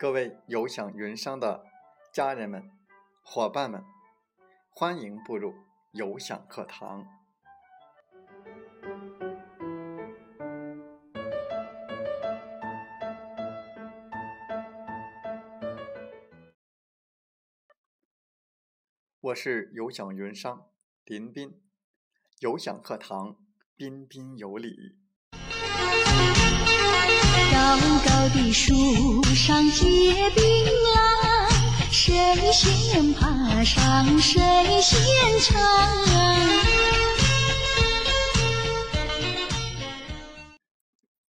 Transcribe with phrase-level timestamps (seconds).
[0.00, 1.66] 各位有享云商的
[2.10, 2.70] 家人们、
[3.22, 3.84] 伙伴们，
[4.70, 5.52] 欢迎步入
[5.92, 7.06] 有享课堂。
[19.20, 20.70] 我是有享云商
[21.04, 21.60] 林斌，
[22.38, 23.36] 有享课堂
[23.76, 24.99] 彬彬有礼。
[27.52, 30.44] 高高的树上结槟
[30.94, 35.58] 榔，谁先爬上谁先尝。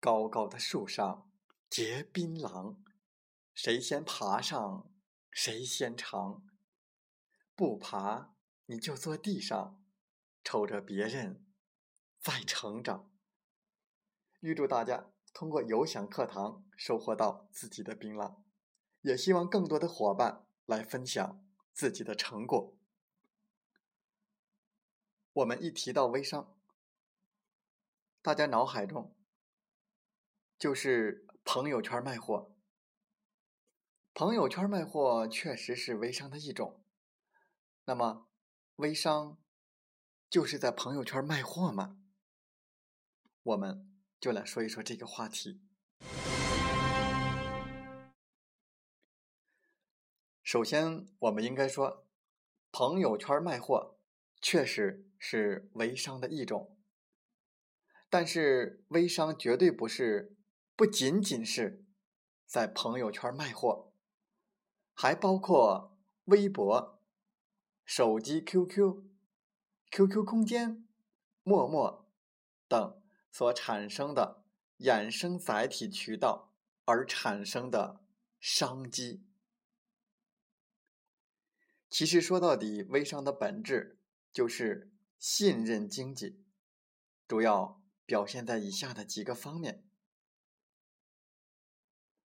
[0.00, 1.30] 高高的树上
[1.70, 2.76] 结槟榔，
[3.54, 4.90] 谁先爬上
[5.30, 6.42] 谁先尝。
[7.54, 8.34] 不爬
[8.66, 9.82] 你就坐地上，
[10.44, 11.46] 瞅着别人
[12.20, 13.10] 在成长。
[14.40, 15.06] 预祝大家！
[15.32, 18.36] 通过有享课堂收获到自己的槟榔，
[19.00, 22.76] 也希望更多的伙伴来分享自己的成果。
[25.32, 26.54] 我们一提到微商，
[28.20, 29.16] 大家脑海中
[30.58, 32.54] 就是朋友圈卖货。
[34.14, 36.84] 朋友圈卖货确实是微商的一种。
[37.86, 38.28] 那么，
[38.76, 39.38] 微商
[40.28, 41.98] 就是在朋友圈卖货吗？
[43.42, 43.91] 我们。
[44.22, 45.60] 就来说一说这个话题。
[50.44, 52.06] 首先，我们应该说，
[52.70, 53.98] 朋友圈卖货
[54.40, 56.78] 确实是微商的一种，
[58.08, 60.36] 但是微商绝对不是
[60.76, 61.84] 不仅仅是
[62.46, 63.92] 在朋友圈卖货，
[64.94, 67.02] 还包括微博、
[67.84, 69.02] 手机 QQ、
[69.90, 70.86] QQ 空间、
[71.42, 72.08] 陌陌
[72.68, 73.01] 等。
[73.32, 74.44] 所产生的
[74.80, 76.52] 衍生载体渠道
[76.84, 78.04] 而产生的
[78.38, 79.24] 商机，
[81.88, 83.98] 其实说到底，微商的本质
[84.34, 86.44] 就是信任经济，
[87.26, 89.82] 主要表现在以下的几个方面。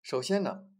[0.00, 0.70] 首先呢，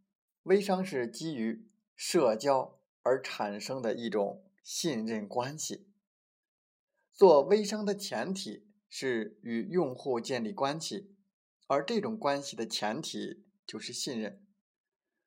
[0.44, 5.86] 微商是基于社交而产生的一种信任关系，
[7.12, 8.63] 做微商的前提。
[8.96, 11.16] 是与用户建立关系，
[11.66, 14.40] 而这种关系的前提就是信任。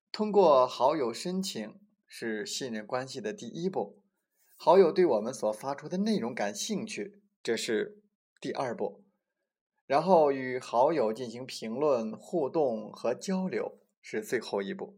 [0.09, 4.01] 通过好友申请是信任关系的第一步，
[4.55, 8.01] 好友对我们所发出的内容感兴趣，这是
[8.39, 9.03] 第二步，
[9.85, 14.97] 然后与好友进行评论互动和交流是最后一步。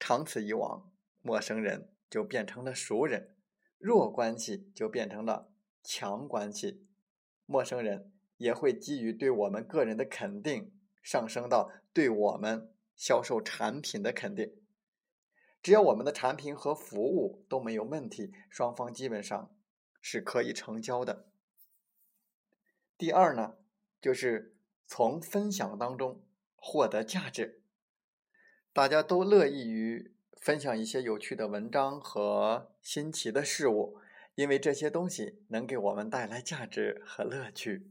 [0.00, 3.36] 长此以往，陌生人就变成了熟人，
[3.76, 5.52] 弱关系就变成了
[5.84, 6.86] 强关系。
[7.46, 14.54] 陌生人也会基于对我们个人的肯定，上升到对我们销售产品的肯定。
[15.62, 19.56] 只要我们的产品和服务都没有问题，双方基本上
[20.00, 21.26] 是可以成交的。
[22.98, 23.56] 第二呢，
[24.00, 26.22] 就是从分享当中
[26.56, 27.62] 获得价值。
[28.72, 33.98] 大家都乐意于分享一些有趣的文章和新奇的事物。
[34.36, 37.90] 因为这些东西能给我们带来价值和乐趣。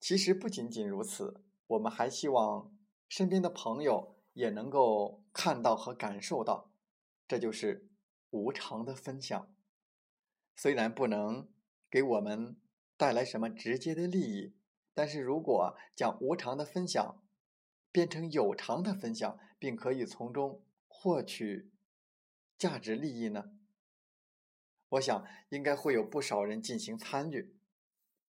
[0.00, 2.74] 其实不仅仅如此，我们还希望
[3.08, 6.70] 身边的朋友也能够看到和感受到，
[7.28, 7.88] 这就是
[8.30, 9.54] 无偿的分享。
[10.56, 11.48] 虽然不能
[11.90, 12.56] 给我们
[12.96, 14.54] 带来什么直接的利益，
[14.94, 17.22] 但是如果将无偿的分享
[17.92, 21.70] 变成有偿的分享，并可以从中获取
[22.56, 23.58] 价值利益呢？
[24.94, 27.56] 我想应该会有不少人进行参与，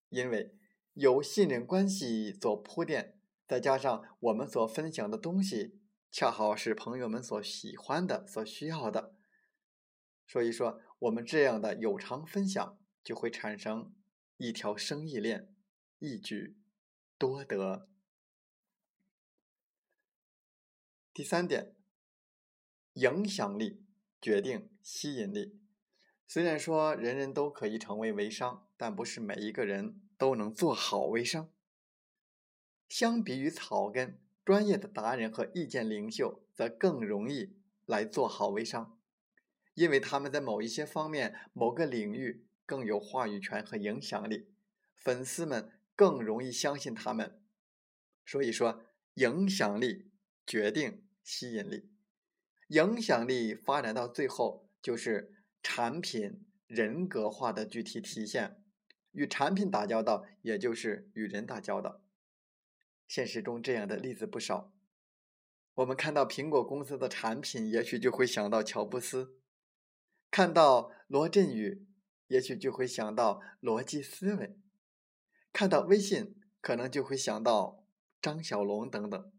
[0.09, 0.55] 因为
[0.93, 9.15] 有信任关系做铺垫，再加上我们所分享的东西恰好是朋友们所喜欢的、所需要的，
[10.25, 13.93] 所以说我们这样的有偿分享就会产生
[14.37, 15.53] 一条生意链，
[15.99, 16.57] 一举
[17.17, 17.87] 多得。
[21.13, 21.75] 第三点，
[22.93, 23.85] 影响力
[24.19, 25.64] 决定吸引力。
[26.27, 31.51] 虽然说人人都可以成为微商，但不是每一个人都能做好微商。
[32.89, 37.55] 相比于草根，专业的达人和意见领袖则更容易
[37.85, 38.99] 来做好微商，
[39.75, 44.49] 因为他们在某一些方面、某个领域更有话语权和影响力，
[44.95, 47.39] 粉丝们更容易相信他们。
[48.25, 48.83] 所以说，
[49.13, 50.11] 影响力
[50.45, 51.91] 决定吸引力，
[52.69, 55.34] 影响力发展到最后就是。
[55.67, 58.63] 产品人格化的具体体现，
[59.13, 62.03] 与产品打交道，也就是与人打交道。
[63.07, 64.71] 现实中这样的例子不少。
[65.73, 69.39] 我们看到苹果公司的产品，也许就会想到乔布斯；
[70.29, 71.87] 看到罗振宇，
[72.27, 74.59] 也许就会想到逻辑思维；
[75.51, 77.83] 看到微信，可能就会想到
[78.21, 79.31] 张小龙等等。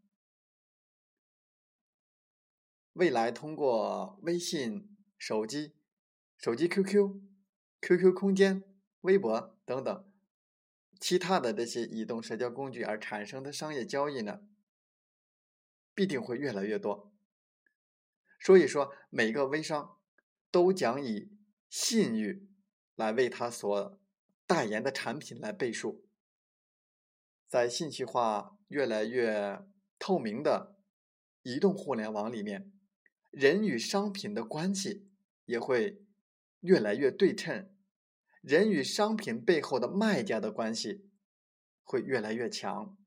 [2.91, 5.76] 未来通过微信、手机、
[6.37, 7.19] 手机 QQ、
[7.81, 8.63] QQ 空间、
[9.01, 10.11] 微博等等
[10.99, 14.41] 其他的这些移动社交工具而产生的商业交易呢？
[15.93, 17.11] 必定会越来越多，
[18.39, 19.97] 所以说每个微商
[20.51, 21.31] 都将以
[21.69, 22.47] 信誉
[22.95, 23.99] 来为他所
[24.45, 26.05] 代言的产品来背书。
[27.47, 29.65] 在信息化越来越
[29.97, 30.75] 透明的
[31.41, 32.71] 移动互联网里面，
[33.31, 35.09] 人与商品的关系
[35.45, 36.05] 也会
[36.67, 37.73] 越来越对称，
[38.41, 41.09] 人与商品背后的卖家的关系
[41.81, 42.97] 会越来越强。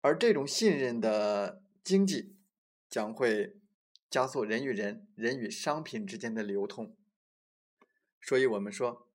[0.00, 2.36] 而这种信任的经济
[2.90, 3.60] 将会
[4.10, 6.96] 加速人与人、人与商品之间的流通。
[8.20, 9.08] 所以，我们说，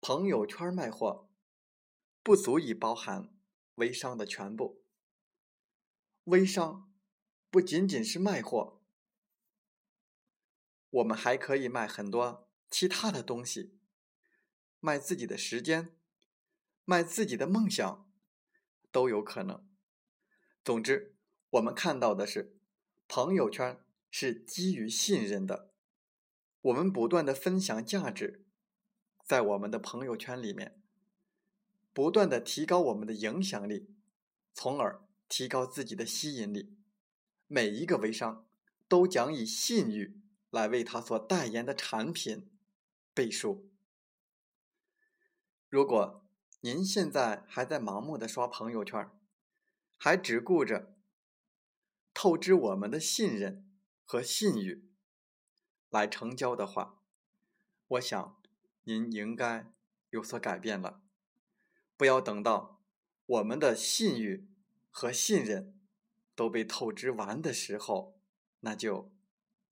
[0.00, 1.28] 朋友圈卖货
[2.22, 3.34] 不足以包含
[3.74, 4.84] 微商的全部。
[6.24, 6.92] 微商
[7.50, 8.79] 不仅仅是卖货，
[10.90, 13.78] 我们还可以卖很多其他的东西，
[14.80, 15.94] 卖自己的时间，
[16.84, 18.10] 卖自己的梦想，
[18.90, 19.66] 都有可能。
[20.64, 21.14] 总之，
[21.50, 22.58] 我们看到的是，
[23.06, 25.70] 朋友圈是基于信任的。
[26.62, 28.44] 我们不断的分享价值，
[29.24, 30.82] 在我们的朋友圈里面，
[31.92, 33.94] 不断的提高我们的影响力，
[34.52, 36.76] 从而提高自己的吸引力。
[37.46, 38.46] 每一个微商
[38.86, 40.19] 都将以信誉
[40.50, 42.50] 来为他所代言的产品
[43.14, 43.70] 背书。
[45.68, 46.26] 如果
[46.60, 49.08] 您现在还在盲目的刷朋友圈，
[49.96, 50.96] 还只顾着
[52.12, 53.70] 透支我们的信任
[54.04, 54.90] 和信誉
[55.88, 57.00] 来成交的话，
[57.86, 58.42] 我想
[58.84, 59.72] 您应该
[60.10, 61.02] 有所改变了。
[61.96, 62.82] 不要等到
[63.26, 64.48] 我们的信誉
[64.90, 65.78] 和信任
[66.34, 68.18] 都被透支完的时候，
[68.60, 69.12] 那就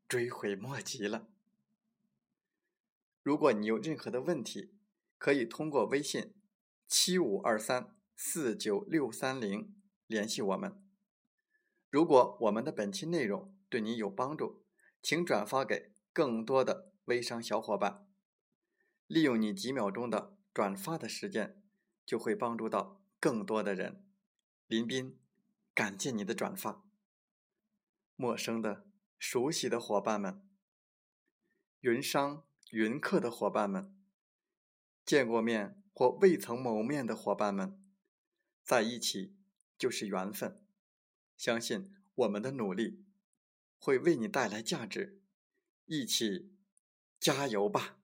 [0.09, 1.29] 追悔莫及了。
[3.23, 4.75] 如果你有任何的问题，
[5.19, 6.35] 可以通过微信
[6.87, 9.75] 七五二三四九六三零。
[10.07, 10.83] 联系我们。
[11.91, 14.65] 如果我们的本期内容对你有帮助，
[15.03, 18.09] 请转发给更多的微商小伙伴。
[19.07, 21.63] 利用你几秒钟的转发的时间，
[22.07, 24.03] 就会帮助到更多的人。
[24.67, 25.19] 林斌，
[25.75, 26.83] 感谢你的转发。
[28.17, 28.88] 陌生的、
[29.19, 30.49] 熟悉的伙伴们，
[31.81, 33.95] 云商、云客的伙伴们，
[35.05, 37.83] 见过面或未曾谋面的伙伴们，
[38.63, 39.35] 在一起。
[39.79, 40.61] 就是缘分，
[41.37, 43.05] 相信我们的努力
[43.79, 45.23] 会为你带来价值，
[45.85, 46.53] 一起
[47.21, 48.01] 加油吧！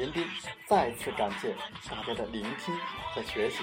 [0.00, 0.26] 林斌
[0.66, 1.54] 再次感谢
[1.90, 2.74] 大家的聆听
[3.12, 3.58] 和学习。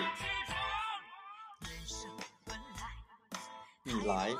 [3.82, 4.32] 你来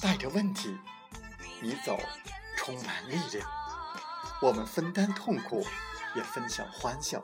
[0.00, 0.78] 带着问题，
[1.60, 1.98] 你走
[2.56, 3.50] 充满力量。
[4.40, 5.66] 我们分担痛苦，
[6.14, 7.20] 也分享欢笑，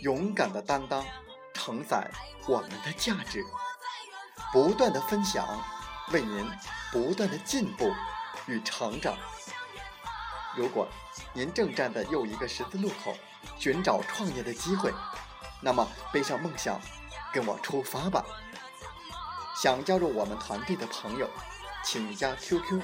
[0.00, 1.04] 勇敢的担当，
[1.52, 2.10] 承载
[2.46, 3.44] 我们的价值。
[4.54, 5.46] 不断的分享，
[6.12, 6.50] 为您
[6.90, 7.92] 不断的进步
[8.46, 9.14] 与成长。
[10.56, 10.88] 如果
[11.32, 13.14] 您正站在又一个十字路口，
[13.58, 14.92] 寻找创业的机会，
[15.60, 16.80] 那么背上梦想，
[17.32, 18.24] 跟我出发吧！
[19.60, 21.28] 想加入我们团队的朋友，
[21.84, 22.80] 请加 QQ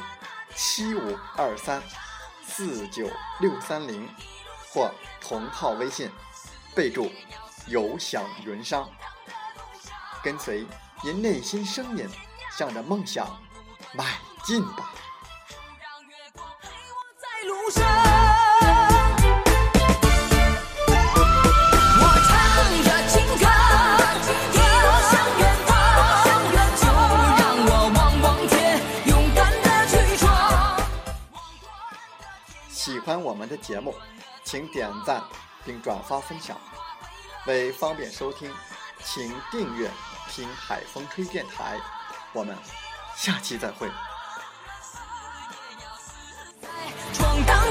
[0.55, 1.83] 七五二三
[2.45, 3.09] 四九
[3.41, 4.09] 六三零
[4.73, 4.91] 或
[5.21, 6.11] 同号微信，
[6.75, 7.11] 备注
[7.67, 8.89] “有享云商”，
[10.23, 10.67] 跟随
[11.03, 12.09] 您内心声音，
[12.57, 13.27] 向着梦想
[13.95, 14.93] 迈进吧！
[33.05, 33.95] 欢我们的节目，
[34.45, 35.23] 请点赞
[35.65, 36.57] 并转发分享。
[37.47, 38.51] 为方便收听，
[39.05, 39.91] 请订阅
[40.31, 41.79] 听海风吹电台。
[42.33, 42.57] 我们
[43.15, 43.89] 下期再会。
[47.13, 47.64] 闯荡。